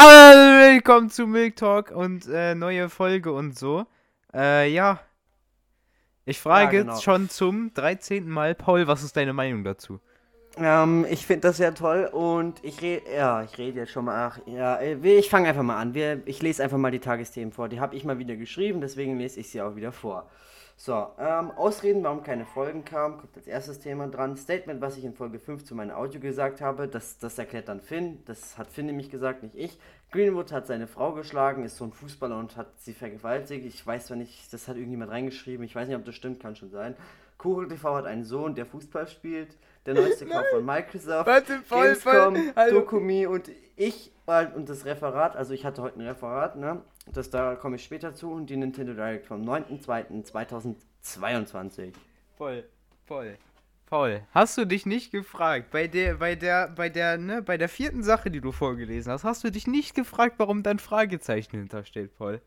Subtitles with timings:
[0.00, 3.84] Aber willkommen zu Milk Talk und äh, neue Folge und so.
[4.32, 5.00] Äh, ja.
[6.24, 6.92] Ich frage Ja, genau.
[6.92, 8.28] jetzt schon zum 13.
[8.28, 9.98] Mal, Paul, was ist deine Meinung dazu?
[10.56, 14.28] Ähm, ich finde das sehr toll und ich rede, ja, ich rede jetzt schon mal,
[14.28, 15.94] ach, ja, äh, ich fange einfach mal an.
[15.94, 17.68] Wir, ich lese einfach mal die Tagesthemen vor.
[17.68, 20.30] Die habe ich mal wieder geschrieben, deswegen lese ich sie auch wieder vor.
[20.80, 24.36] So, ähm, Ausreden, warum keine Folgen kamen, kommt als erstes Thema dran.
[24.36, 27.80] Statement, was ich in Folge 5 zu meinem Audio gesagt habe, das, das erklärt dann
[27.80, 28.22] Finn.
[28.26, 29.80] Das hat Finn nämlich gesagt, nicht ich.
[30.12, 33.66] Greenwood hat seine Frau geschlagen, ist so ein Fußballer und hat sie vergewaltigt.
[33.66, 36.54] Ich weiß zwar nicht, das hat irgendjemand reingeschrieben, ich weiß nicht, ob das stimmt, kann
[36.54, 36.94] schon sein.
[37.38, 39.56] Kugel TV hat einen Sohn, der Fußball spielt.
[39.86, 41.26] Der neueste Kauf von Microsoft.
[41.26, 42.80] Warte, voll, Gamescom, voll, hallo.
[42.80, 44.12] Dokumi und ich
[44.54, 46.82] und das Referat, also ich hatte heute ein Referat, ne?
[47.10, 51.94] Das da komme ich später zu und die Nintendo Direct vom 9.2.2022.
[52.36, 52.64] Voll,
[53.06, 53.38] voll.
[53.86, 57.70] Paul, hast du dich nicht gefragt, bei der, bei der, bei der, ne, bei der
[57.70, 61.56] vierten Sache, die du vorgelesen hast, hast du dich nicht gefragt, warum da ein Fragezeichen
[61.56, 62.42] hintersteht, Paul?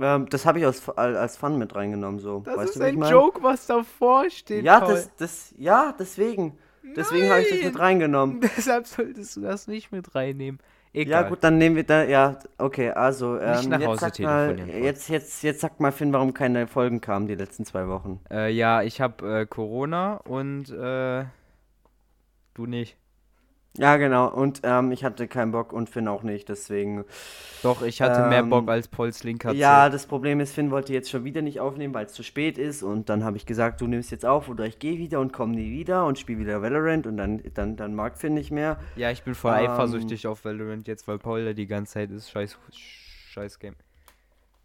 [0.00, 2.40] Ähm, das habe ich als, als Fun mit reingenommen, so.
[2.44, 3.10] Das weißt ist du, ich ein mein?
[3.10, 4.94] Joke, was davor steht, Ja, Paul.
[4.94, 6.56] das, das, ja, deswegen.
[6.96, 8.40] Deswegen habe ich das mit reingenommen.
[8.56, 10.60] Deshalb solltest du das nicht mit reinnehmen.
[10.94, 11.24] Egal.
[11.24, 14.46] Ja, gut, dann nehmen wir da, ja, okay, also, ähm, nach jetzt, Hause sag mal,
[14.46, 14.84] telefonieren, Paul.
[14.84, 18.20] jetzt, jetzt, jetzt sag mal, Finn, warum keine Folgen kamen die letzten zwei Wochen.
[18.30, 21.24] Äh, ja, ich hab äh, Corona und äh,
[22.54, 22.96] du nicht.
[23.78, 27.04] Ja, genau, und ähm, ich hatte keinen Bock und Finn auch nicht, deswegen.
[27.62, 30.92] Doch, ich hatte mehr Ähm, Bock als Pauls linker Ja, das Problem ist, Finn wollte
[30.92, 32.82] jetzt schon wieder nicht aufnehmen, weil es zu spät ist.
[32.82, 35.54] Und dann habe ich gesagt, du nimmst jetzt auf oder ich gehe wieder und komme
[35.54, 38.78] nie wieder und spiele wieder Valorant und dann, dann, dann mag Finn nicht mehr.
[38.96, 42.10] Ja, ich bin voll Ähm, eifersüchtig auf Valorant jetzt, weil Paul da die ganze Zeit
[42.10, 42.30] ist.
[42.30, 43.76] Scheiß, scheiß Game.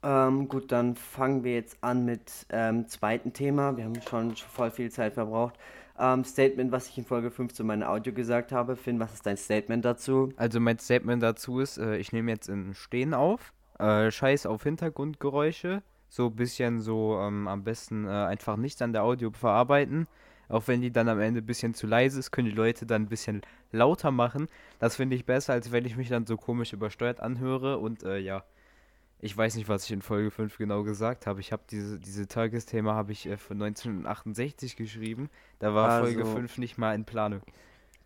[0.04, 3.78] Ähm, gut, dann fangen wir jetzt an mit ähm, zweiten Thema.
[3.78, 5.56] Wir haben schon voll viel Zeit verbraucht.
[6.00, 8.76] Ähm, Statement, was ich in Folge 5 zu meinem Audio gesagt habe.
[8.76, 10.30] Finn, was ist dein Statement dazu?
[10.38, 13.54] Also mein Statement dazu ist, äh, ich nehme jetzt in Stehen auf.
[13.80, 15.84] Äh, Scheiß auf Hintergrundgeräusche.
[16.10, 20.08] So ein bisschen so ähm, am besten äh, einfach nichts an der Audio verarbeiten.
[20.50, 23.04] Auch wenn die dann am Ende ein bisschen zu leise ist, können die Leute dann
[23.04, 24.48] ein bisschen lauter machen.
[24.80, 27.78] Das finde ich besser, als wenn ich mich dann so komisch übersteuert anhöre.
[27.80, 28.44] Und äh, ja,
[29.24, 31.40] ich weiß nicht, was ich in Folge 5 genau gesagt habe.
[31.40, 35.30] Ich habe diese, diese Tagesthema habe ich äh, von 1968 geschrieben.
[35.60, 37.42] Da war Folge Also- 5 nicht mal in Planung.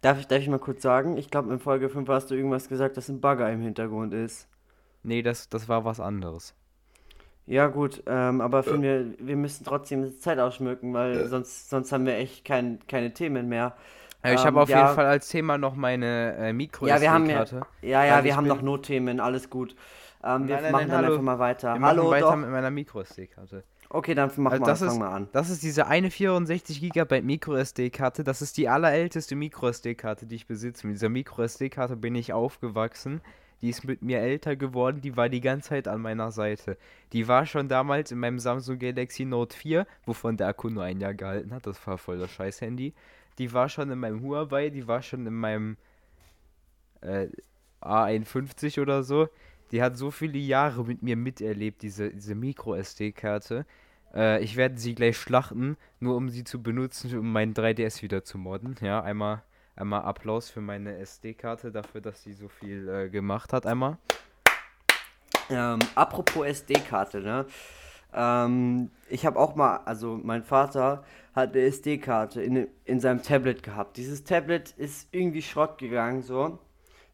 [0.02, 1.18] Darf ich, darf ich mal kurz sagen?
[1.18, 4.48] Ich glaube, in Folge 5 hast du irgendwas gesagt, dass ein Bagger im Hintergrund ist.
[5.02, 6.54] Nee, das, das war was anderes.
[7.48, 11.92] Ja, gut, ähm, aber Finn, wir, wir müssen trotzdem die Zeit ausschmücken, weil sonst, sonst
[11.94, 13.76] haben wir echt kein, keine Themen mehr.
[14.22, 14.84] Äh, ich Ähm, habe auf ja.
[14.84, 17.44] jeden Fall als Thema noch meine äh, mikro Ja, wir haben ja,
[17.82, 19.76] ja, ja, wir haben noch Notthemen, alles gut.
[20.24, 21.08] Ähm, wir Nein, nein, machen nein, dann hallo.
[21.14, 21.74] einfach mal weiter.
[21.76, 22.36] Wir Hallo, machen weiter doch.
[22.38, 23.64] mit meiner Micro-SD-Karte.
[23.90, 25.30] Okay, dann mach Also mal, das fang ist- mal an.
[25.32, 28.24] Das ist diese eine 64 GB Micro-SD-Karte.
[28.24, 30.88] Das ist die allerälteste Micro-SD-Karte, die ich besitze.
[30.88, 33.22] Mit dieser Micro-SD-Karte bin ich aufgewachsen.
[33.62, 35.02] Die ist mit mir älter geworden.
[35.02, 36.78] Die war die ganze Zeit an meiner Seite.
[37.14, 41.00] Die war schon damals in meinem Samsung Galaxy Note 4, wovon der Akku nur ein
[41.00, 41.66] Jahr gehalten hat.
[41.66, 42.94] Das war voll das Scheiß-Handy.
[43.40, 44.70] Die war schon in meinem Huawei.
[44.70, 45.78] Die war schon in meinem
[47.02, 47.28] äh,
[47.82, 49.30] A51 oder so.
[49.72, 53.66] Die hat so viele Jahre mit mir miterlebt, diese, diese Micro-SD-Karte.
[54.14, 58.24] Äh, ich werde sie gleich schlachten, nur um sie zu benutzen, um meinen 3DS wieder
[58.24, 58.76] zu modden.
[58.82, 59.44] Ja, einmal,
[59.76, 63.66] einmal Applaus für meine SD-Karte, dafür, dass sie so viel äh, gemacht hat.
[63.66, 63.98] Einmal.
[65.50, 67.46] Ähm, apropos SD-Karte, ne?
[68.14, 71.04] Ähm, ich habe auch mal, also mein Vater
[71.34, 73.98] hat eine SD-Karte in, in seinem Tablet gehabt.
[73.98, 76.60] Dieses Tablet ist irgendwie Schrott gegangen, so.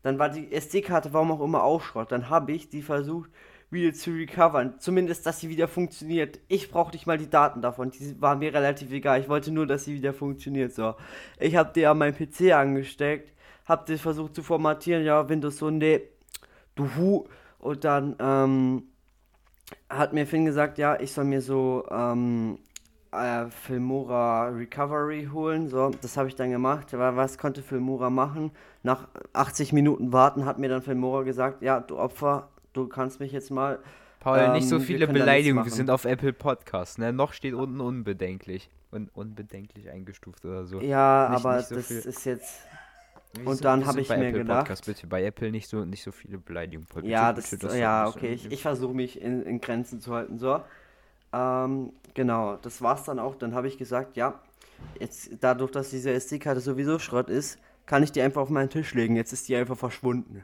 [0.03, 2.12] Dann war die SD-Karte, warum auch immer, auch Schrott.
[2.12, 3.31] Dann habe ich die versucht,
[3.72, 4.80] wieder zu recovern.
[4.80, 6.40] Zumindest, dass sie wieder funktioniert.
[6.47, 7.90] Ich brauchte nicht mal die Daten davon.
[7.90, 9.19] Die waren mir relativ egal.
[9.19, 10.94] Ich wollte nur, dass sie wieder funktioniert, so.
[11.40, 13.34] Ich habe die an meinen PC angesteckt,
[13.66, 15.03] habe die versucht zu formatieren.
[15.03, 16.02] Ja, Windows so, nee,
[16.75, 17.25] du Hu.
[17.58, 18.84] Und dann, ähm,
[19.90, 22.59] hat mir Finn gesagt, ja, ich soll mir so ähm,
[23.13, 25.69] äh, Filmora Recovery holen.
[25.69, 26.94] So, das habe ich dann gemacht.
[26.94, 28.51] Aber was konnte Filmora machen?
[28.84, 33.32] Nach 80 Minuten warten hat mir dann Filmora gesagt, ja, du Opfer, du kannst mich
[33.32, 33.79] jetzt mal.
[34.20, 35.66] Paul, nicht so Ähm, wir viele nichts Beleidigungen.
[35.66, 37.11] Wir sind auf Apple Podcast, ne?
[37.11, 38.70] Noch steht unten unbedenklich.
[38.91, 40.79] Und unbedenklich eingestuft oder so.
[40.79, 41.97] Ja, Nicht- aber nicht so das viel.
[41.97, 42.59] ist jetzt.
[43.35, 45.08] Wir und dann wir hab sind ich bei mir Apple gedacht- Podcast, bitte.
[45.08, 46.87] Bei Apple nicht so, nicht so viele Beleidigungen.
[46.93, 48.34] Bitte, Ja, bitte, das, das ja, okay.
[48.34, 50.37] Ich, ich versuche mich in, in Grenzen zu halten.
[50.37, 50.61] So.
[51.34, 53.35] Ähm, genau, das war's dann auch.
[53.35, 54.40] Dann habe ich gesagt, ja,
[55.00, 58.94] jetzt dadurch, dass diese SD-Karte sowieso Schrott ist, kann ich die einfach auf meinen Tisch
[58.94, 59.16] legen.
[59.16, 60.44] Jetzt ist die einfach verschwunden.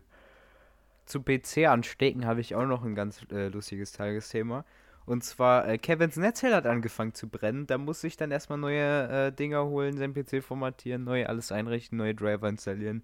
[1.05, 4.65] zu PC anstecken habe ich auch noch ein ganz äh, lustiges Tagesthema.
[5.05, 7.65] Und zwar, äh, Kevins Netzteil hat angefangen zu brennen.
[7.67, 11.97] Da muss ich dann erstmal neue äh, Dinger holen, sein PC formatieren, neu alles einrichten,
[11.97, 13.03] neue Driver installieren.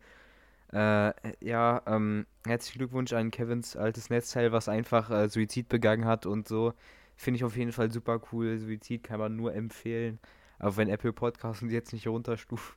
[0.73, 6.25] Äh, ja, ähm, herzlichen Glückwunsch an Kevins altes Netzteil, was einfach äh, Suizid begangen hat
[6.25, 6.73] und so.
[7.15, 8.57] Finde ich auf jeden Fall super cool.
[8.57, 10.19] Suizid kann man nur empfehlen.
[10.59, 12.75] Aber wenn Apple Podcasts uns jetzt nicht runterstuft.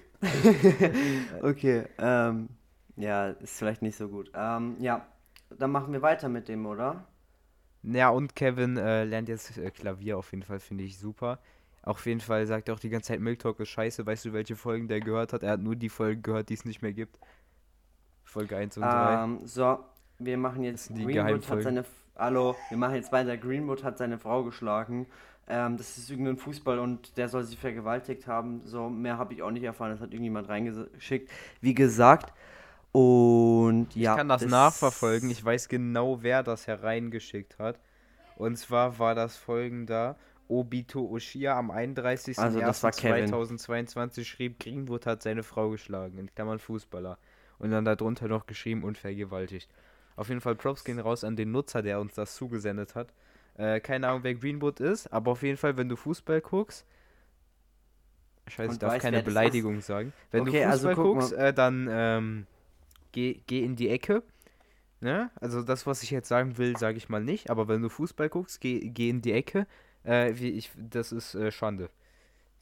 [1.42, 2.48] okay, ähm,
[2.96, 4.30] ja, ist vielleicht nicht so gut.
[4.34, 5.06] Ähm, ja,
[5.58, 7.04] dann machen wir weiter mit dem, oder?
[7.82, 11.38] Ja, und Kevin äh, lernt jetzt äh, Klavier auf jeden Fall, finde ich super.
[11.82, 14.04] Auf jeden Fall sagt er auch die ganze Zeit, Milk Talk ist scheiße.
[14.04, 15.42] Weißt du, welche Folgen der gehört hat?
[15.42, 17.18] Er hat nur die Folgen gehört, die es nicht mehr gibt.
[18.24, 19.24] Folge 1 und 3.
[19.24, 19.78] Ähm, so,
[20.18, 20.94] wir machen jetzt.
[20.94, 21.84] Greenwood hat seine.
[22.18, 23.36] Hallo, wir machen jetzt weiter.
[23.36, 25.06] Greenwood hat seine Frau geschlagen.
[25.46, 28.60] Ähm, das ist irgendein Fußball und der soll sie vergewaltigt haben.
[28.64, 29.92] So, mehr habe ich auch nicht erfahren.
[29.92, 31.30] Das hat irgendjemand reingeschickt.
[31.60, 32.32] Wie gesagt.
[32.90, 34.14] Und ja.
[34.14, 35.30] Ich kann das, das nachverfolgen.
[35.30, 37.78] Ich weiß genau, wer das hereingeschickt hat.
[38.34, 40.16] Und zwar war das folgender.
[40.48, 47.16] Obito Oshia am 31.01.2022 also schrieb, Greenwood hat seine Frau geschlagen, in Klammern Fußballer.
[47.60, 49.70] Und dann darunter noch geschrieben und vergewaltigt.
[50.18, 53.14] Auf jeden Fall Props gehen raus an den Nutzer, der uns das zugesendet hat.
[53.56, 56.84] Äh, keine Ahnung, wer Greenwood ist, aber auf jeden Fall, wenn du Fußball guckst,
[58.48, 60.12] Scheiße, ich darf weiß, keine Beleidigung sagen.
[60.32, 62.46] Wenn okay, du also Fußball also guckst, äh, dann ähm,
[63.12, 64.24] geh, geh in die Ecke.
[65.00, 65.30] Ne?
[65.36, 67.48] Also das, was ich jetzt sagen will, sage ich mal nicht.
[67.48, 69.68] Aber wenn du Fußball guckst, geh, geh in die Ecke.
[70.02, 71.90] Äh, wie ich, das ist äh, Schande.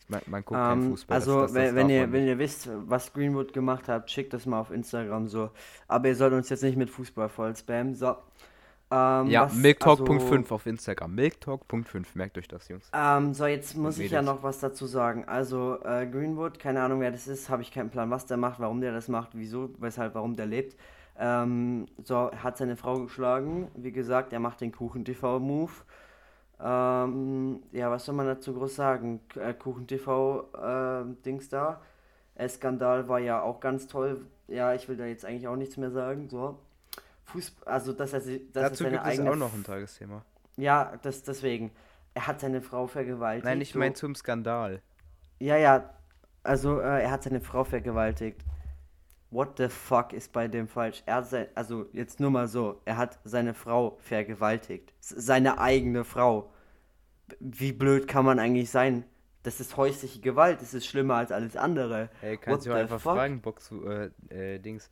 [0.08, 1.14] Man, man guckt um, keinen ähm, Fußball.
[1.14, 4.46] Also, das, das, wenn, wenn ihr, wenn ihr wisst, was Greenwood gemacht hat, schickt das
[4.46, 5.50] mal auf Instagram so.
[5.88, 7.94] Aber ihr sollt uns jetzt nicht mit Fußball voll spammen.
[7.94, 8.16] So.
[8.88, 11.12] Ähm, ja, Milktalk.5 also, auf Instagram.
[11.12, 12.88] Milktalk.5, merkt euch das, Jungs.
[12.92, 15.24] Ähm, so, jetzt muss ich ja noch was dazu sagen.
[15.26, 18.60] Also, äh, Greenwood, keine Ahnung, wer das ist, habe ich keinen Plan, was der macht,
[18.60, 20.76] warum der das macht, wieso, weshalb, warum der lebt.
[21.18, 23.68] Ähm, so, hat seine Frau geschlagen.
[23.74, 25.72] Wie gesagt, er macht den Kuchen-TV-Move.
[26.58, 29.20] Ähm, ja, was soll man dazu groß sagen?
[29.58, 31.80] Kuchen TV äh, Dings da.
[32.34, 34.26] Äh, Skandal war ja auch ganz toll.
[34.48, 36.28] Ja, ich will da jetzt eigentlich auch nichts mehr sagen.
[36.28, 36.58] So.
[37.24, 39.28] Fußball, also dass er, dass dazu er seine gibt eigene.
[39.28, 40.22] Es auch noch ein Tagesthema.
[40.56, 41.72] Ja, das deswegen.
[42.14, 43.44] Er hat seine Frau vergewaltigt.
[43.44, 44.80] Nein, ich meine zum Skandal.
[45.38, 45.90] Ja, ja.
[46.42, 48.42] Also äh, er hat seine Frau vergewaltigt.
[49.36, 51.02] What the fuck ist bei dem falsch?
[51.04, 54.94] Er sei, also jetzt nur mal so, er hat seine Frau vergewaltigt.
[54.98, 56.50] Seine eigene Frau.
[57.38, 59.04] Wie blöd kann man eigentlich sein?
[59.42, 62.08] Das ist häusliche Gewalt, das ist schlimmer als alles andere.
[62.22, 63.12] Hey, kannst du einfach fuck?
[63.12, 64.90] fragen, zu, äh, äh, Dings.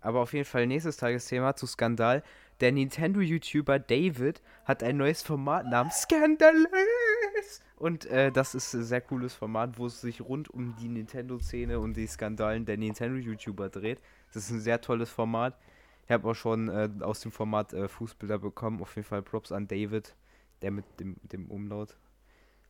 [0.00, 2.22] Aber auf jeden Fall nächstes Tagesthema zu Skandal.
[2.62, 7.60] Der Nintendo-YouTuber David hat ein neues Format namens Skandalös.
[7.74, 11.80] Und äh, das ist ein sehr cooles Format, wo es sich rund um die Nintendo-Szene
[11.80, 14.00] und die Skandalen der Nintendo-YouTuber dreht.
[14.32, 15.58] Das ist ein sehr tolles Format.
[16.04, 18.80] Ich habe auch schon äh, aus dem Format äh, Fußbilder bekommen.
[18.80, 20.14] Auf jeden Fall Props an David,
[20.62, 21.96] der mit dem, dem Umlaut.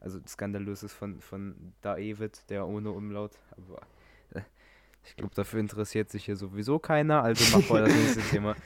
[0.00, 3.32] Also skandalös ist von, von David, der ohne Umlaut.
[3.58, 3.82] Aber
[5.04, 8.56] ich glaube, dafür interessiert sich hier sowieso keiner, also mach mal das nächste Thema.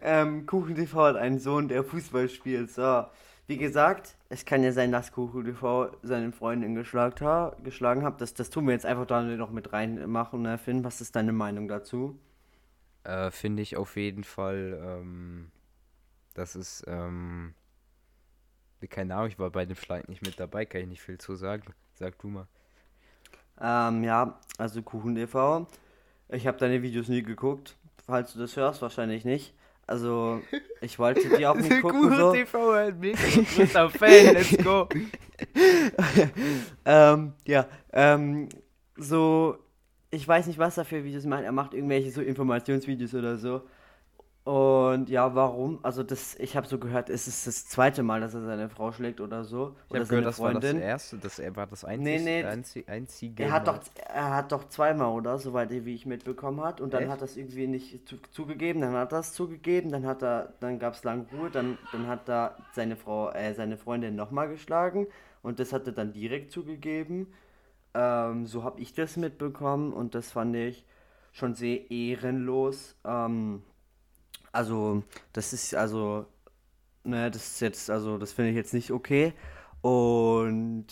[0.00, 2.70] Ähm, Kuchen TV hat einen Sohn, der Fußball spielt.
[2.70, 3.04] So,
[3.46, 8.20] wie gesagt, es kann ja sein, dass Kuchen TV seine Freundin geschlagen, ha geschlagen hat.
[8.20, 10.42] Das, das tun wir jetzt einfach da noch mit reinmachen.
[10.42, 10.58] Ne?
[10.58, 12.18] Finn, was ist deine Meinung dazu?
[13.04, 15.50] Äh, Finde ich auf jeden Fall, ähm,
[16.34, 17.54] das ist, ähm,
[18.90, 21.34] keine Ahnung, ich war bei dem Schlag nicht mit dabei, kann ich nicht viel zu
[21.34, 21.74] sagen.
[21.94, 22.46] Sag du mal.
[23.60, 25.66] Ähm, ja, also Kuchen e.V.
[26.28, 27.76] Ich habe deine Videos nie geguckt.
[28.06, 29.54] Falls du das hörst, wahrscheinlich nicht.
[29.88, 30.42] Also,
[30.82, 32.02] ich wollte die auch nicht gucken.
[32.02, 32.32] Kuchen so.
[32.32, 34.86] TV halt mega großer Fan, let's go.
[36.84, 38.50] ähm, ja, ähm,
[38.96, 39.56] so,
[40.10, 41.44] ich weiß nicht, was er für Videos macht.
[41.44, 43.62] Er macht irgendwelche so Informationsvideos oder so.
[44.48, 45.78] Und ja, warum?
[45.82, 48.92] Also das, ich habe so gehört, es ist das zweite Mal, dass er seine Frau
[48.92, 49.76] schlägt oder so.
[49.90, 53.42] Ich habe gehört, das war das erste, das war das einzige, nee, nee, einzige, einzige
[53.42, 55.36] er hat doch, er hat doch zweimal, oder?
[55.36, 56.80] Soweit wie ich mitbekommen hat.
[56.80, 57.12] Und dann Echt?
[57.12, 60.78] hat das irgendwie nicht zu, zugegeben, dann hat er es zugegeben, dann hat er, dann
[60.78, 65.08] gab es lange Ruhe, dann, dann hat er seine Frau, äh, seine Freundin nochmal geschlagen
[65.42, 67.26] und das hat er dann direkt zugegeben.
[67.92, 70.86] Ähm, so habe ich das mitbekommen und das fand ich
[71.32, 72.96] schon sehr ehrenlos.
[73.04, 73.62] Ähm,
[74.52, 75.02] also,
[75.32, 76.26] das ist also,
[77.04, 79.34] ne, das ist jetzt, also, das finde ich jetzt nicht okay.
[79.80, 80.86] Und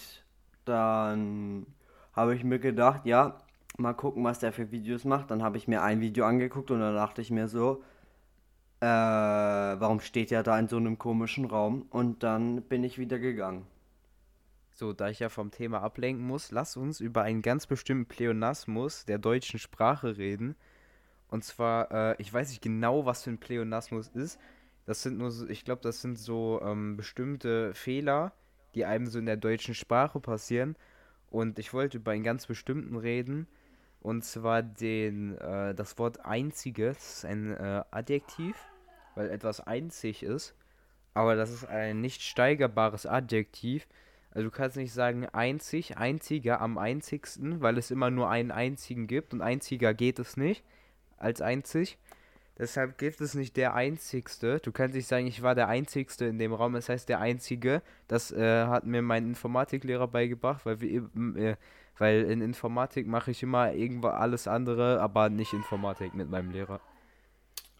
[0.64, 1.66] dann
[2.12, 3.38] habe ich mir gedacht, ja,
[3.78, 5.30] mal gucken, was der für Videos macht.
[5.30, 7.82] Dann habe ich mir ein Video angeguckt und dann dachte ich mir so,
[8.80, 11.86] äh, warum steht er da in so einem komischen Raum?
[11.90, 13.66] Und dann bin ich wieder gegangen.
[14.72, 19.06] So, da ich ja vom Thema ablenken muss, lass uns über einen ganz bestimmten Pleonasmus
[19.06, 20.54] der deutschen Sprache reden,
[21.28, 24.38] und zwar, äh, ich weiß nicht genau, was für ein Pleonasmus ist.
[24.84, 28.32] Das sind nur so, ich glaube, das sind so ähm, bestimmte Fehler,
[28.74, 30.76] die einem so in der deutschen Sprache passieren.
[31.30, 33.48] Und ich wollte über einen ganz bestimmten reden.
[34.00, 38.56] Und zwar den, äh, das Wort einzige, das ist ein äh, Adjektiv,
[39.16, 40.54] weil etwas einzig ist.
[41.14, 43.88] Aber das ist ein nicht steigerbares Adjektiv.
[44.30, 49.08] Also du kannst nicht sagen einzig, einziger, am einzigsten, weil es immer nur einen einzigen
[49.08, 50.62] gibt und einziger geht es nicht
[51.18, 51.98] als einzig.
[52.58, 54.60] Deshalb gibt es nicht der Einzigste.
[54.60, 56.74] Du kannst nicht sagen, ich war der Einzigste in dem Raum.
[56.74, 57.82] Es heißt der Einzige.
[58.08, 61.56] Das äh, hat mir mein Informatiklehrer beigebracht, weil wir, äh,
[61.98, 66.80] weil in Informatik mache ich immer irgendwo alles andere, aber nicht Informatik mit meinem Lehrer.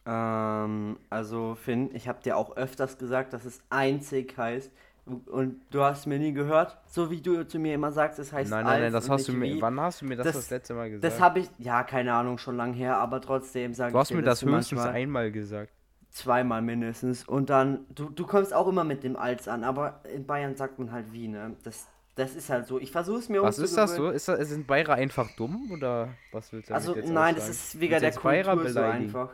[0.05, 4.71] Ähm, also Finn, ich habe dir auch öfters gesagt, dass es einzig heißt.
[5.07, 8.51] Und du hast mir nie gehört, so wie du zu mir immer sagst, es heißt
[8.51, 9.53] Nein, nein, nein, das hast du mir.
[9.55, 9.61] wie.
[9.61, 11.03] Wann hast du mir das das, Das- letzte Mal gesagt?
[11.13, 14.11] Das habe ich, ja, keine Ahnung, schon lang her, aber trotzdem sage du ich hast
[14.11, 15.71] dir mir das du höchstens manchmal- einmal gesagt.
[16.09, 17.25] Zweimal mindestens.
[17.27, 20.79] Und dann, du, du kommst auch immer mit dem Als an, aber in Bayern sagt
[20.79, 21.55] man halt wie, ne?
[21.63, 22.79] Das, das ist halt so.
[22.79, 24.09] Ich versuche es mir Was ist das so?
[24.09, 27.93] Ist das, sind Bayer einfach dumm oder was willst du Also nein, das ist wegen
[27.93, 29.29] du der Kultur so einfach.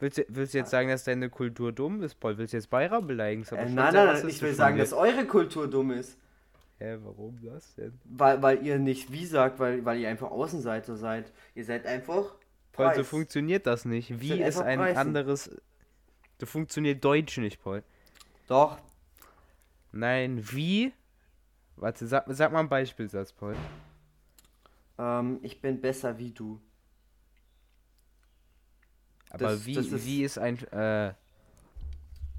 [0.00, 2.36] Willst du, willst du jetzt sagen, dass deine Kultur dumm ist, Paul?
[2.36, 3.44] Willst du jetzt Bayer beleidigen?
[3.54, 6.18] Äh, nein, nein, nein, ich will sagen, dass eure Kultur dumm ist.
[6.78, 7.98] Hä, warum das denn?
[8.04, 11.32] Weil, weil ihr nicht wie sagt, weil, weil ihr einfach Außenseiter seid.
[11.54, 12.34] Ihr seid einfach
[12.72, 13.06] Paul, so Preis.
[13.06, 14.20] funktioniert das nicht.
[14.20, 14.98] Wie ist ein Preisen.
[14.98, 15.50] anderes...
[16.40, 17.84] So funktioniert Deutsch nicht, Paul.
[18.48, 18.78] Doch,
[19.96, 20.92] Nein, wie?
[21.76, 23.54] Warte, sag, sag mal einen Beispielsatz, Paul.
[24.98, 26.60] ähm, ich bin besser wie du.
[29.34, 30.58] Aber Das- wie, das ist- wie ist ein...
[30.72, 31.14] Äh,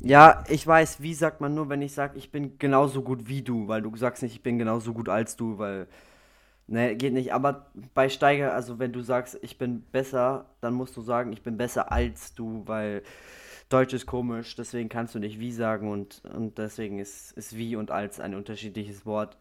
[0.02, 3.42] Ja, ich weiß, wie sagt man nur, wenn ich sage, ich bin genauso gut wie
[3.42, 5.88] du, weil du sagst nicht, ich bin genauso gut als du, weil.
[6.68, 7.34] Ne, geht nicht.
[7.34, 11.44] Aber bei Steiger, also wenn du sagst, ich bin besser, dann musst du sagen, ich
[11.44, 13.04] bin besser als du, weil
[13.70, 17.76] Deutsch ist komisch, deswegen kannst du nicht wie sagen und, und deswegen ist, ist wie
[17.78, 19.38] und als ein unterschiedliches Wort.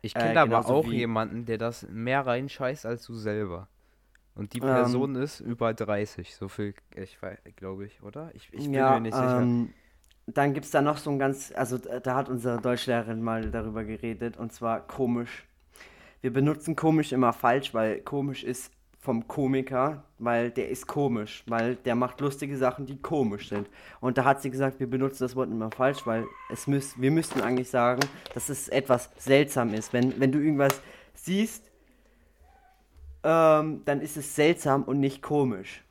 [0.00, 3.68] Ich Äh, kenne aber genauso auch jemanden, der das mehr reinscheißt als du selber.
[4.36, 8.30] Und die Ähm, Person ist über 30, so viel, ich weiß, glaube ich, oder?
[8.34, 9.52] Ich, ich bin ja, mir nicht sicher.
[9.52, 9.74] ähm,
[10.26, 13.50] dann gibt es da noch so ein ganz, also da da hat unsere Deutschlehrerin mal
[13.50, 15.46] darüber geredet und zwar komisch.
[16.22, 21.76] Wir benutzen komisch immer falsch, weil komisch ist vom Komiker, weil der ist komisch, weil
[21.76, 23.70] der macht lustige Sachen, die komisch sind.
[24.00, 27.10] Und da hat sie gesagt, wir benutzen das Wort immer falsch, weil es müß, wir
[27.12, 29.92] müssten eigentlich sagen, dass es etwas seltsam ist.
[29.92, 30.82] Wenn, wenn du irgendwas
[31.14, 31.65] siehst,
[33.26, 35.82] ähm, dann ist es seltsam und nicht komisch.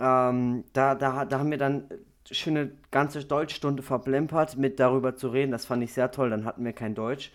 [0.00, 1.84] Ähm, da, da, da haben wir dann
[2.28, 5.52] schöne ganze Deutschstunde verplempert, mit darüber zu reden.
[5.52, 6.30] Das fand ich sehr toll.
[6.30, 7.30] Dann hatten wir kein Deutsch.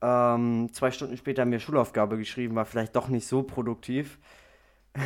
[0.00, 4.18] Ähm, zwei Stunden später haben wir Schulaufgabe geschrieben, war vielleicht doch nicht so produktiv.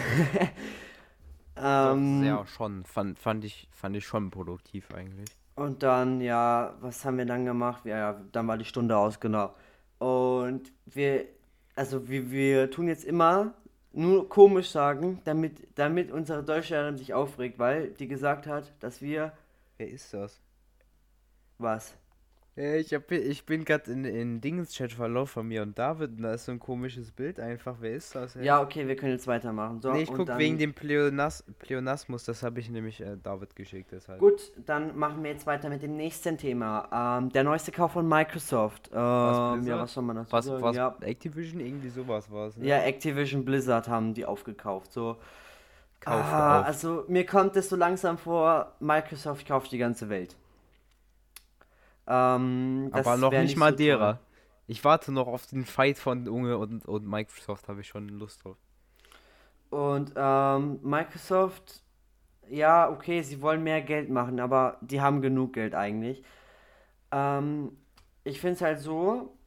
[1.60, 5.28] Ähm, ja, schon, fand, fand, ich, fand ich schon produktiv eigentlich.
[5.56, 7.84] Und dann, ja, was haben wir dann gemacht?
[7.84, 9.54] Ja, ja, dann war die Stunde aus, genau.
[9.98, 11.26] Und wir,
[11.78, 13.54] also wir, wir tun jetzt immer
[13.92, 19.32] nur komisch sagen, damit, damit unsere Deutschlehrerin sich aufregt, weil die gesagt hat, dass wir,
[19.76, 20.40] Wer ist das?
[21.58, 21.94] was?
[22.60, 26.34] Ich, hab, ich bin gerade in, in Dings-Chat verlaufen von mir und David und da
[26.34, 27.76] ist so ein komisches Bild einfach.
[27.78, 28.34] Wer ist das?
[28.34, 28.44] ey?
[28.44, 29.80] Ja, okay, wir können jetzt weitermachen.
[29.80, 33.16] So, nee, ich und guck dann- wegen dem Pleonas Pleonasmus, das habe ich nämlich äh,
[33.22, 34.18] David geschickt, deshalb.
[34.18, 37.20] Gut, dann machen wir jetzt weiter mit dem nächsten Thema.
[37.20, 38.90] Ähm, der neueste Kauf von Microsoft.
[38.92, 39.80] Ähm, ja, Blizzard?
[39.80, 40.62] was soll man dazu Was, sagen?
[40.62, 42.66] was, Ja, Activision, irgendwie sowas war es, ne?
[42.66, 44.92] Ja, Activision Blizzard haben die aufgekauft.
[44.92, 45.16] So.
[46.00, 46.66] Kauft ah, auf.
[46.66, 50.34] Also mir kommt es so langsam vor, Microsoft kauft die ganze Welt.
[52.08, 54.14] Ähm, Aber noch wär nicht so Madeira.
[54.14, 54.22] toll.
[54.66, 58.44] Ich warte noch auf den Fight von Unge und, und Microsoft, habe ich schon Lust
[58.44, 58.56] drauf.
[59.70, 61.82] Und ähm, Microsoft,
[62.48, 66.22] ja, okay, sie wollen mehr Geld machen, aber die haben genug Geld eigentlich.
[67.12, 67.76] Ähm,
[68.24, 69.38] ich finde es halt so,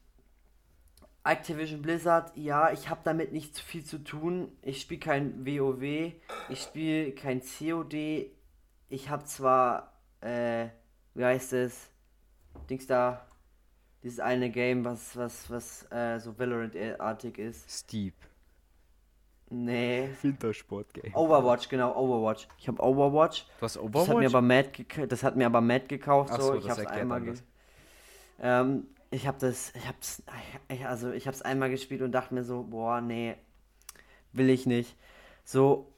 [1.24, 4.50] Activision Blizzard, ja, ich habe damit nicht so viel zu tun.
[4.62, 6.12] Ich spiele kein WoW,
[6.48, 8.30] ich spiele kein COD.
[8.88, 10.68] Ich habe zwar, äh,
[11.14, 11.91] wie heißt es,
[12.68, 13.26] Dings da,
[14.02, 17.70] dieses eine Game, was, was, was äh, so Valorant-artig ist.
[17.70, 18.14] Steep.
[19.50, 20.08] Nee.
[20.22, 21.14] Wintersport-Game.
[21.14, 22.48] Overwatch, genau, Overwatch.
[22.58, 23.44] Ich habe Overwatch.
[23.58, 24.18] Du hast Das hat Overwatch?
[24.18, 26.30] mir aber Matt, gek- das hat mir aber Matt gekauft.
[26.32, 26.52] Ach so.
[26.52, 27.34] so, ich habe einmal, ge
[28.40, 30.22] ähm, ich habe das, ich hab's,
[30.68, 33.36] ich, also ich habe es einmal gespielt und dachte mir so, boah, nee,
[34.32, 34.96] will ich nicht.
[35.44, 35.91] So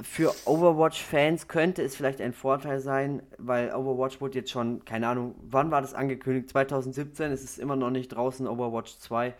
[0.00, 5.34] für Overwatch-Fans könnte es vielleicht ein Vorteil sein, weil Overwatch wurde jetzt schon, keine Ahnung,
[5.40, 6.50] wann war das angekündigt?
[6.50, 9.34] 2017, es ist immer noch nicht draußen, Overwatch 2.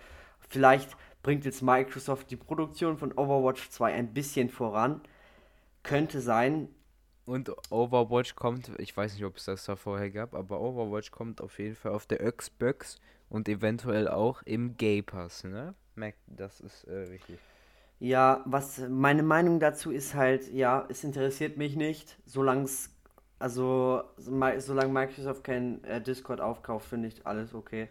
[0.49, 5.03] Vielleicht bringt jetzt Microsoft die Produktion von Overwatch 2 ein bisschen voran.
[5.83, 6.69] Könnte sein.
[7.27, 11.41] Und Overwatch kommt, ich weiß nicht, ob es das da vorher gab, aber Overwatch kommt
[11.43, 12.99] auf jeden Fall auf der Xbox
[13.29, 15.75] und eventuell auch im Gay Pass, ne?
[15.97, 17.39] Merkt, das ist äh, wichtig.
[17.99, 22.91] Ja, was meine Meinung dazu ist halt, ja, es interessiert mich nicht, solange es,
[23.39, 24.03] also
[24.59, 27.89] solange Microsoft kein äh, Discord aufkauft, finde ich alles okay.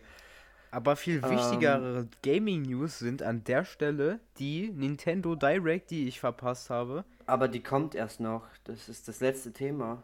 [0.69, 6.69] Aber viel Ähm, wichtigere Gaming-News sind an der Stelle die Nintendo Direct, die ich verpasst
[6.69, 7.03] habe.
[7.27, 8.47] Aber die kommt erst noch.
[8.63, 10.01] Das ist das letzte Thema.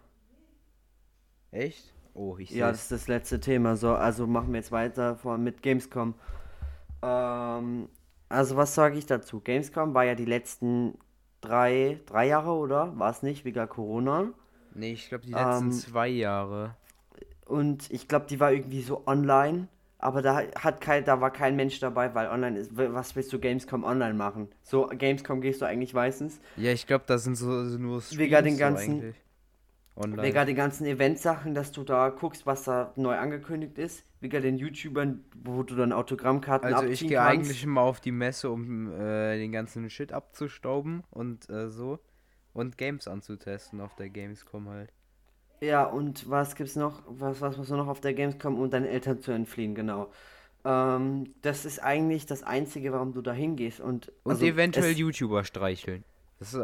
[1.51, 1.93] Echt?
[2.13, 3.75] Oh, ich Ja, sehe das ist das letzte Thema.
[3.75, 6.15] So, also machen wir jetzt weiter vor, mit Gamescom.
[7.03, 7.89] Ähm,
[8.31, 9.39] also was sage ich dazu?
[9.39, 10.97] Gamescom war ja die letzten
[11.41, 12.97] drei, drei Jahre, oder?
[12.97, 14.29] War es nicht, wegen Corona?
[14.73, 16.75] Nee, ich glaube die letzten Ähm, zwei Jahre.
[17.45, 19.67] Und ich glaube, die war irgendwie so online.
[19.97, 22.71] Aber da hat kein, da war kein Mensch dabei, weil online ist.
[22.75, 24.47] Was willst du Gamescom online machen?
[24.63, 26.39] So, Gamescom gehst du eigentlich meistens.
[26.55, 29.15] Ja, ich glaube, das sind so, so nur Streams Wegen den so ganzen- eigentlich.
[30.03, 30.24] Online.
[30.24, 34.03] Wegen den ganzen Eventsachen, dass du da guckst, was da neu angekündigt ist.
[34.20, 37.34] Wegen den YouTubern, wo du dann Autogrammkarten Also ich abziehen gehe kannst.
[37.34, 42.00] eigentlich immer auf die Messe, um äh, den ganzen Shit abzustauben und äh, so.
[42.53, 44.91] Und Games anzutesten auf der Gamescom halt.
[45.62, 47.03] Ja, und was gibt's noch?
[47.08, 50.12] Was, was muss noch auf der Gamescom, um deinen Eltern zu entfliehen, genau.
[50.63, 53.79] Ähm, das ist eigentlich das Einzige, warum du da hingehst.
[53.79, 56.03] Und, Und also eventuell YouTuber streicheln.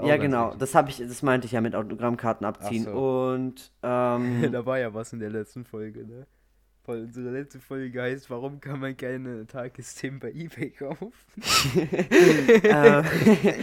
[0.03, 0.59] Ja, genau, wichtig.
[0.59, 2.85] das habe ich, das meinte ich ja mit Autogrammkarten abziehen.
[2.85, 2.91] so.
[2.91, 6.25] Und ähm, da war ja was in der letzten Folge, ne?
[6.85, 11.11] Weil unsere letzte Folge heißt, warum kann man keine Tagesthemen bei Ebay kaufen?
[12.63, 13.03] äh,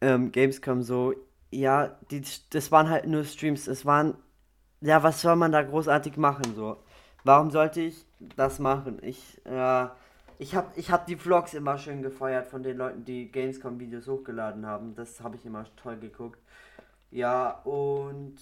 [0.00, 1.14] ähm, Gamescom so,
[1.50, 3.66] ja, die, das waren halt nur Streams.
[3.66, 4.14] Es waren,
[4.80, 6.76] ja, was soll man da großartig machen so?
[7.24, 8.98] Warum sollte ich das machen?
[9.02, 9.88] Ich, äh,
[10.38, 14.66] ich hab, ich hab die Vlogs immer schön gefeiert von den Leuten, die Gamescom-Videos hochgeladen
[14.66, 14.94] haben.
[14.94, 16.38] Das habe ich immer toll geguckt.
[17.10, 18.36] Ja, und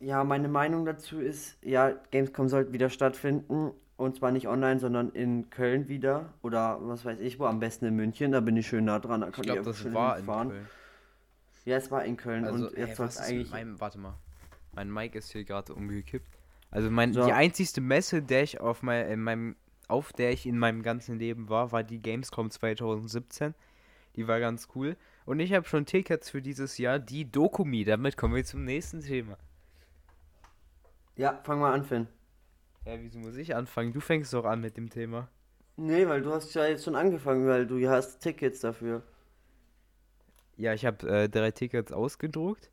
[0.00, 3.72] ja, meine Meinung dazu ist, ja, Gamescom sollte wieder stattfinden.
[3.96, 6.34] Und zwar nicht online, sondern in Köln wieder.
[6.42, 8.30] Oder was weiß ich wo, am besten in München.
[8.32, 9.22] Da bin ich schön nah dran.
[9.22, 10.48] Da Ich kann glaube, einfach das schön war in hinfahren.
[10.50, 10.68] Köln.
[11.64, 12.44] Ja, es war in Köln.
[12.44, 13.50] Also, und jetzt soll was es eigentlich.
[13.50, 14.14] meinem, warte mal.
[14.74, 16.28] Mein Mic ist hier gerade umgekippt.
[16.70, 17.24] Also mein, So.
[17.24, 19.56] die einzigste Messe, der ich auf mein, in meinem,
[19.88, 23.54] auf der ich in meinem ganzen Leben war, war die Gamescom 2017.
[24.16, 24.96] Die war ganz cool.
[25.24, 27.84] Und ich habe schon Tickets für dieses Jahr, die Dokumi.
[27.84, 29.36] Damit kommen wir zum nächsten Thema.
[31.16, 32.06] Ja, fang mal an, Finn.
[32.84, 33.92] Ja, wieso muss ich anfangen?
[33.92, 35.28] Du fängst doch an mit dem Thema.
[35.76, 39.02] Nee, weil du hast ja jetzt schon angefangen, weil du hast Tickets dafür.
[40.56, 42.70] Ja, ich habe äh, drei Tickets ausgedruckt.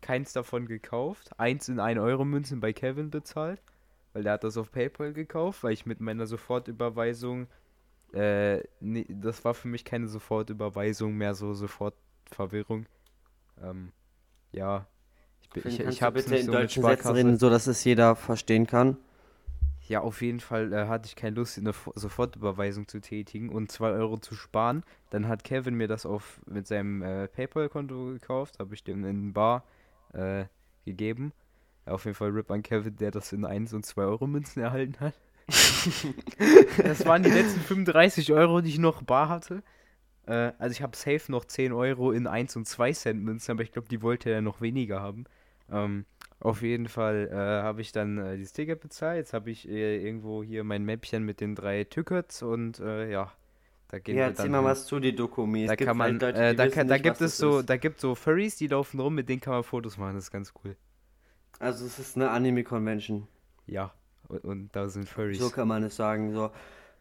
[0.00, 1.30] Keins davon gekauft.
[1.38, 3.62] Eins in 1 Euro Münzen bei Kevin bezahlt.
[4.12, 7.46] Weil der hat das auf PayPal gekauft, weil ich mit meiner Sofortüberweisung.
[8.12, 12.86] Äh, nee, das war für mich keine Sofortüberweisung, mehr so Sofortverwirrung.
[13.62, 13.92] Ähm,
[14.52, 14.86] ja.
[15.54, 17.84] Ich, ich, ich du hab's bitte nicht in so deutschen Sätzen reden, so dass es
[17.84, 18.96] jeder verstehen kann?
[19.88, 23.72] Ja, auf jeden Fall äh, hatte ich keine Lust, eine Fo- Sofortüberweisung zu tätigen und
[23.72, 24.84] 2 Euro zu sparen.
[25.10, 29.32] Dann hat Kevin mir das auf mit seinem äh, PayPal-Konto gekauft, habe ich dem in
[29.32, 29.64] Bar
[30.12, 30.44] äh,
[30.84, 31.32] gegeben.
[31.88, 34.98] Auf jeden Fall Rip an Kevin, der das in 1 und 2 Euro Münzen erhalten
[35.00, 35.14] hat.
[36.82, 39.62] das waren die letzten 35 Euro, die ich noch bar hatte.
[40.26, 43.62] Äh, also ich habe safe noch 10 Euro in 1 und 2 Cent Münzen, aber
[43.62, 45.24] ich glaube, die wollte er noch weniger haben.
[45.70, 46.06] Ähm,
[46.40, 49.18] auf jeden Fall äh, habe ich dann äh, dieses Ticket bezahlt.
[49.18, 53.32] Jetzt habe ich äh, irgendwo hier mein Mäppchen mit den drei Tickets und äh, ja,
[53.88, 54.64] da gehen Ja, wir erzähl dann mal hin.
[54.64, 55.64] was zu die Dokumi.
[55.64, 57.60] Es Da gibt kann man, vielleicht Leute, äh, die da, kann, da gibt es so,
[57.60, 57.70] ist.
[57.70, 60.14] da gibt so Furries, die laufen rum, mit denen kann man Fotos machen.
[60.14, 60.76] Das ist ganz cool.
[61.58, 63.26] Also es ist eine Anime-Convention.
[63.66, 63.92] Ja,
[64.28, 65.38] und, und da sind Furries.
[65.38, 66.32] So kann man es sagen.
[66.32, 66.50] So.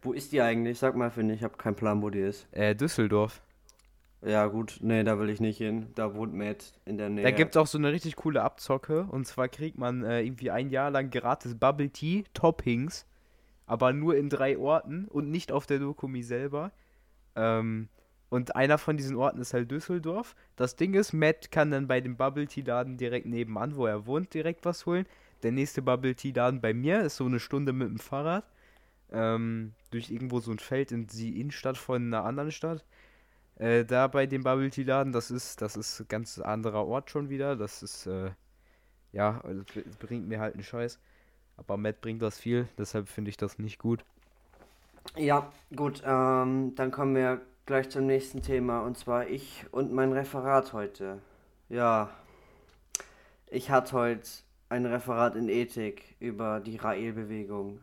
[0.01, 0.79] Wo ist die eigentlich?
[0.79, 2.47] Sag mal, Finn, ich habe keinen Plan, wo die ist.
[2.51, 3.41] Äh, Düsseldorf.
[4.21, 5.87] Ja, gut, nee, da will ich nicht hin.
[5.93, 7.23] Da wohnt Matt in der Nähe.
[7.23, 9.03] Da gibt es auch so eine richtig coole Abzocke.
[9.03, 13.05] Und zwar kriegt man äh, irgendwie ein Jahr lang gratis Bubble Tea Toppings.
[13.67, 16.71] Aber nur in drei Orten und nicht auf der Dokumi selber.
[17.35, 17.89] Ähm,
[18.29, 20.35] und einer von diesen Orten ist halt Düsseldorf.
[20.55, 24.05] Das Ding ist, Matt kann dann bei dem Bubble Tea Laden direkt nebenan, wo er
[24.05, 25.05] wohnt, direkt was holen.
[25.43, 28.45] Der nächste Bubble Tea Laden bei mir ist so eine Stunde mit dem Fahrrad.
[29.11, 32.83] Ähm, durch irgendwo so ein Feld in die Innenstadt von einer anderen Stadt.
[33.57, 37.09] Äh, da bei dem Bubble Tea Laden, das ist, das ist ein ganz anderer Ort
[37.11, 37.55] schon wieder.
[37.55, 38.31] Das ist, äh,
[39.13, 40.99] ja, also b- bringt mir halt einen Scheiß.
[41.57, 44.05] Aber Matt bringt das viel, deshalb finde ich das nicht gut.
[45.17, 50.13] Ja, gut, ähm, dann kommen wir gleich zum nächsten Thema und zwar ich und mein
[50.13, 51.19] Referat heute.
[51.67, 52.09] Ja,
[53.47, 54.29] ich hatte heute
[54.69, 57.81] ein Referat in Ethik über die Rael-Bewegung.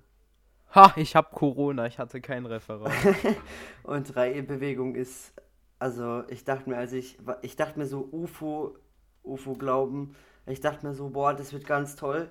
[0.75, 2.93] Ha, ich hab Corona, ich hatte kein Referat.
[3.85, 5.33] Und Rael-Bewegung ist,
[5.79, 8.77] also ich dachte mir, als ich, ich dachte mir so UFO,
[9.23, 10.17] UFO-Glauben,
[10.47, 12.31] ich dachte mir so, boah, das wird ganz toll.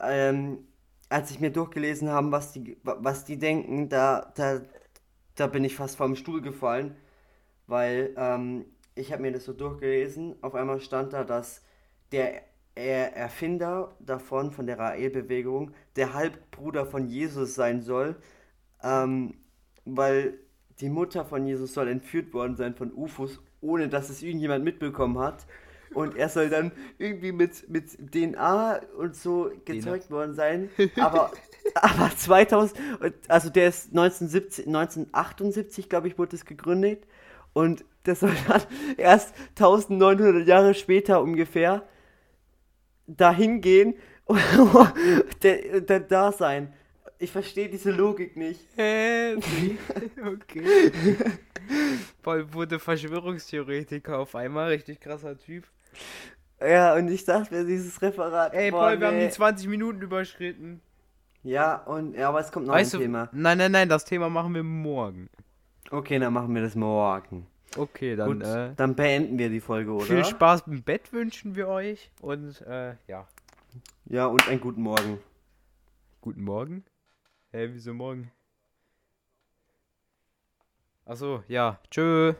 [0.00, 0.66] Ähm,
[1.08, 4.60] als ich mir durchgelesen habe, was die, was die denken, da, da,
[5.40, 6.96] da bin ich fast vom Stuhl gefallen.
[7.66, 10.36] weil ähm, ich habe mir das so durchgelesen.
[10.42, 11.62] Auf einmal stand da, dass
[12.12, 12.42] der
[12.74, 18.16] er Erfinder davon, von der Rael-Bewegung, der Halbbruder von Jesus sein soll,
[18.82, 19.34] ähm,
[19.84, 20.38] weil
[20.80, 25.18] die Mutter von Jesus soll entführt worden sein von UFOs, ohne dass es irgendjemand mitbekommen
[25.18, 25.46] hat.
[25.94, 30.70] Und er soll dann irgendwie mit, mit DNA und so gezeugt worden sein.
[31.00, 31.32] Aber,
[31.74, 32.78] aber 2000,
[33.28, 37.06] also der ist 1970, 1978, glaube ich, wurde es gegründet.
[37.52, 38.62] Und das soll dann
[38.96, 41.82] erst 1900 Jahre später ungefähr
[43.06, 44.40] dahin gehen und
[45.42, 46.72] der, der da sein.
[47.18, 48.60] Ich verstehe diese Logik nicht.
[48.76, 49.34] Hä?
[50.24, 50.92] okay.
[52.22, 55.64] Paul wurde Verschwörungstheoretiker auf einmal, richtig krasser Typ.
[56.60, 58.52] Ja, und ich dachte mir, dieses Referat.
[58.52, 59.26] Ey, boah, Paul, wir haben nee.
[59.26, 60.80] die 20 Minuten überschritten.
[61.44, 63.28] Ja, und ja, aber es kommt noch Weißt ein du, Thema.
[63.32, 65.30] nein, nein, nein, das Thema machen wir morgen.
[65.90, 67.46] Okay, dann machen wir das morgen.
[67.76, 70.04] Okay, dann Gut, äh, dann beenden wir die Folge, oder?
[70.04, 73.28] viel Spaß im Bett wünschen wir euch und äh, ja,
[74.06, 75.18] Ja, und einen guten Morgen.
[76.20, 76.84] guten Morgen.
[77.52, 78.32] Hä, wieso morgen?
[81.04, 82.34] Achso, ja, tschö.